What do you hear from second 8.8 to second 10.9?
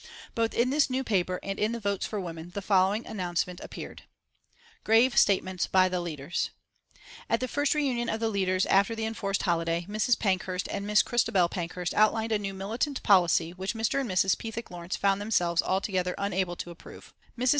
the enforced holiday, Mrs. Pankhurst and